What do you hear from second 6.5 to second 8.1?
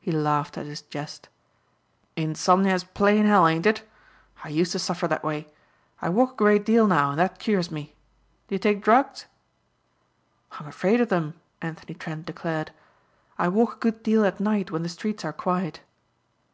deal now and that cures me.